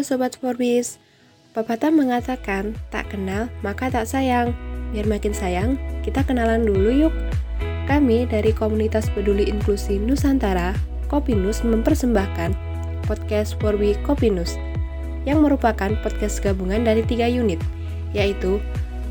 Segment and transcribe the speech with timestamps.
[0.00, 0.96] Sobat Forbis,
[1.52, 4.56] Pepatah mengatakan tak kenal maka tak sayang.
[4.96, 7.14] Biar makin sayang, kita kenalan dulu yuk.
[7.84, 10.72] Kami dari komunitas peduli inklusi Nusantara,
[11.12, 12.56] Kopinus mempersembahkan
[13.04, 14.56] podcast Forbi Kopinus
[15.28, 17.60] yang merupakan podcast gabungan dari tiga unit,
[18.16, 18.56] yaitu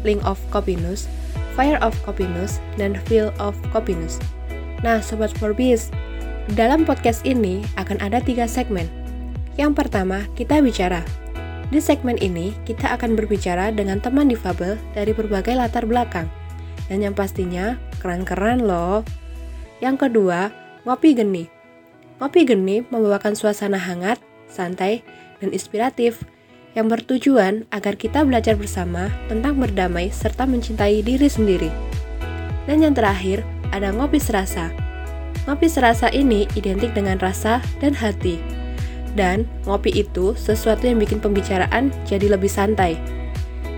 [0.01, 1.05] Link of Kopinus,
[1.53, 4.17] Fire of Kopinus, dan Feel of Kopinus.
[4.81, 5.93] Nah, Sobat Forbis,
[6.57, 8.89] dalam podcast ini akan ada tiga segmen,
[9.53, 11.05] yang pertama, kita bicara.
[11.69, 16.25] Di segmen ini, kita akan berbicara dengan teman difabel dari berbagai latar belakang.
[16.89, 19.05] Dan yang pastinya, keren-keren loh.
[19.77, 20.49] Yang kedua,
[20.85, 21.45] ngopi geni.
[22.17, 24.17] Ngopi geni membawakan suasana hangat,
[24.49, 25.05] santai,
[25.37, 26.25] dan inspiratif
[26.73, 31.69] yang bertujuan agar kita belajar bersama tentang berdamai serta mencintai diri sendiri.
[32.65, 34.73] Dan yang terakhir, ada ngopi serasa.
[35.45, 38.62] Ngopi serasa ini identik dengan rasa dan hati
[39.13, 42.97] dan ngopi itu sesuatu yang bikin pembicaraan jadi lebih santai.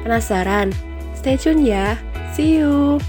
[0.03, 0.71] Penasaran?
[1.17, 1.97] Stay tune ya.
[2.35, 2.99] See you.